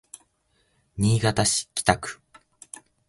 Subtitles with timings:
[0.97, 2.19] 新潟市北区